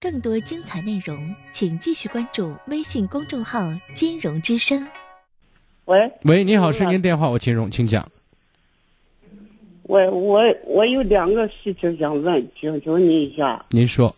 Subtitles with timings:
[0.00, 3.60] 更多精彩内容，请继续关注微信公众号
[3.94, 4.86] “金融之声”。
[5.86, 8.10] 喂喂，你好，是您电话，我金融，请讲。
[9.82, 13.64] 我我我有两个事情想问，请求您一下。
[13.70, 14.14] 您说，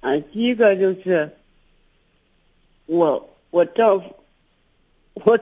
[0.00, 1.36] 啊，第一个就是
[2.86, 4.16] 我我丈夫，
[5.14, 5.38] 我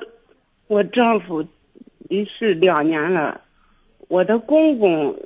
[0.66, 1.46] 我丈夫
[2.08, 3.40] 离世两年了，
[4.08, 5.16] 我的公公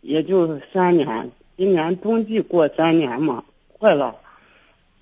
[0.00, 1.30] 也就三年，
[1.60, 3.44] 今年冬季过三年嘛，
[3.76, 4.16] 快了。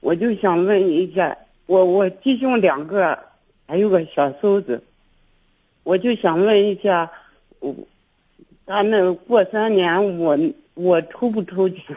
[0.00, 3.16] 我就想问一下，我我弟兄两个，
[3.68, 4.82] 还有个小孙子，
[5.84, 7.12] 我就想问一下，
[7.60, 7.72] 我
[8.66, 10.36] 他那过三年，我
[10.74, 11.96] 我出不出钱？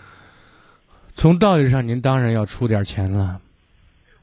[1.16, 3.40] 从道理上，您当然要出点钱了。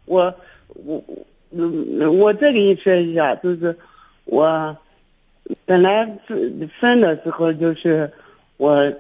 [0.05, 0.31] 我
[0.67, 1.03] 我
[1.50, 3.75] 我，我再给你说一下，就是
[4.25, 4.77] 我
[5.66, 8.13] 本来分分的时候，就是
[8.58, 8.94] 我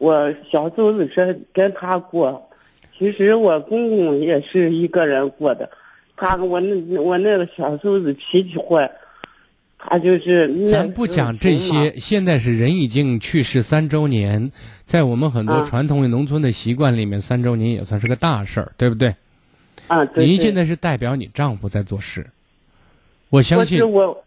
[0.00, 2.48] 我小孙子是跟他过，
[2.96, 5.70] 其实我公公也是一个人过的。
[6.16, 8.90] 他我那我那个小孙子脾气坏，
[9.78, 14.50] 他就是那咱不讲这些，现在是人已经去世三周年，
[14.86, 19.14] 在我们很多啊传统的农村的习惯里面，三周年也算是个大事儿，对不对？
[19.86, 22.26] 啊，对对您现在是代表你丈夫在做事，
[23.28, 24.24] 我相信我，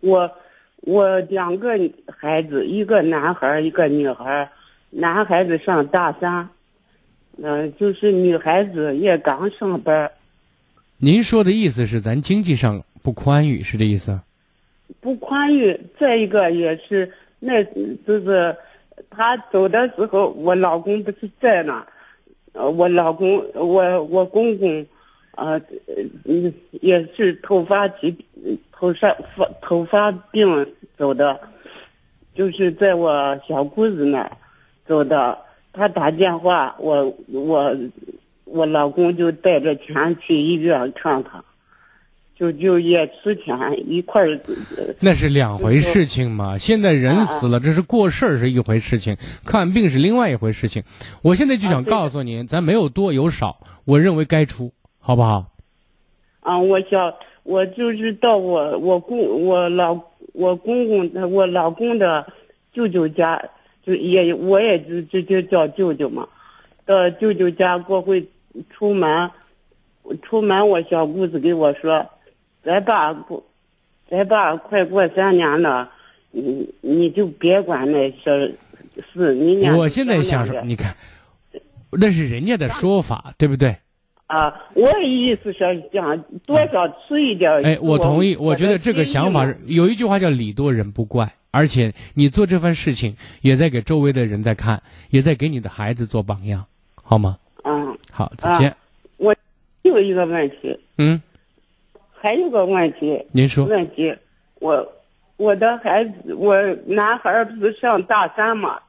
[0.00, 0.32] 我
[0.78, 4.48] 我两个孩子，一个男孩儿，一个女孩儿。
[4.90, 6.48] 男孩子上大三，
[7.42, 10.12] 嗯、就是女孩子也刚上班儿，
[10.98, 14.20] 您说的意思是咱经济上不宽裕，是这意思？
[15.00, 15.80] 不宽裕。
[15.98, 17.64] 再一个也是那，
[18.06, 18.54] 就是
[19.08, 21.86] 他走的时候，我老公不是在呢，
[22.52, 24.84] 呃，我老公，我我公公，
[25.36, 25.58] 呃，
[26.24, 28.18] 嗯，也是头发疾，
[28.72, 31.40] 头上发头发病走的，
[32.34, 34.36] 就是在我小姑子那儿
[34.90, 35.38] 走的。
[35.72, 37.76] 他打电话，我我
[38.44, 41.44] 我老公就带着钱去医院看他，
[42.36, 43.56] 就就也出钱
[43.88, 44.40] 一块儿。
[44.76, 46.58] 呃那是两回事情嘛。
[46.58, 50.82] 现在人死了，这是过事儿是一回事情，看病是另外一回事情。
[51.22, 55.52] 我现在就想告诉您，咱没有多有少，我认为该出，好不好？
[56.40, 57.14] 啊，我想
[57.44, 60.00] 我就是到我我公我老
[60.32, 62.26] 我公公我老公的
[62.72, 63.40] 舅舅家，
[63.90, 66.28] 就也我也就直接叫舅舅嘛，
[66.86, 68.28] 到舅舅家过会
[68.70, 69.30] 出门，
[70.22, 72.08] 出门我小姑子给我说，
[72.62, 73.42] 咱爸不，
[74.08, 75.90] 咱爸快过三年了，
[76.30, 78.54] 你你就别管那些
[79.12, 80.94] 事，你俩我现在想说，你看，
[81.90, 83.74] 那是人家的说法，对不对？
[84.28, 87.64] 啊，我的意思是想多少吃一点儿。
[87.64, 97.38] 哎，我同意，我觉得这个想法是是有一句话叫“礼多人不怪”，而且你做这番事情，也在给周围的人在看，也在给你的孩子做榜样，好吗？
[97.64, 98.76] 嗯，好，再见。
[99.16, 99.34] 我
[99.82, 101.20] 有一个问题，嗯，
[102.12, 104.16] 还有个问题，您说，问题，
[104.60, 104.92] 我
[105.36, 108.80] 我的孩子，我男孩不是上大三嘛？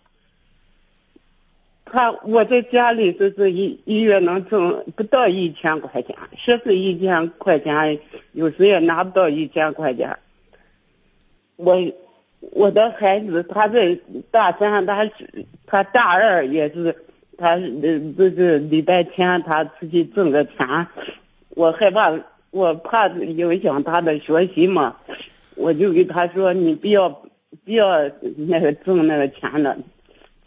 [1.84, 8.00] 他我在家里就是一一月能挣不到一千块钱，说是一千块钱，
[8.32, 10.18] 有时也拿不到一千块钱。
[11.58, 11.76] 我
[12.52, 13.98] 我的孩子他在
[14.32, 15.10] 大三，他
[15.66, 16.96] 他大二也是，
[17.38, 20.88] 他呃就是礼拜天他出去挣个钱，
[21.50, 22.12] 我害怕
[22.50, 24.98] 我怕影响他的学习嘛，
[25.56, 27.10] 我就给他说你不要
[27.64, 29.78] 不要那个挣那个钱了，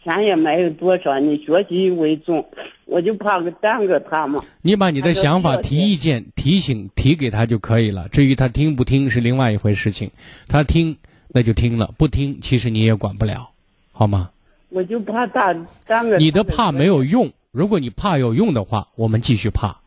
[0.03, 2.45] 钱也没有多少，你学习为重，
[2.85, 4.43] 我就怕耽搁他嘛。
[4.61, 8.07] 你把你的想法提意见、提醒提给他就可以了。
[8.09, 10.11] 至于他听不听是另外一回事情，
[10.47, 10.95] 他听
[11.35, 13.51] 那就听了，不听其实你也管不了，
[13.91, 14.31] 好吗？
[14.69, 16.17] 我就怕他耽搁。
[16.17, 19.81] 你的怕没有用，如果你怕有用的话，我们继续怕，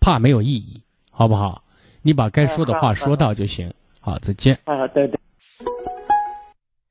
[0.00, 1.62] 怕没有意义，好不好？
[2.00, 3.70] 你把该说的话说到就行。
[4.00, 4.58] 好，再见。
[4.64, 5.20] 啊，对对。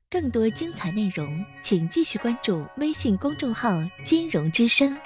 [0.08, 3.68] 更多精彩内容，请继续关注微信公众号
[4.06, 4.96] “金融之声”。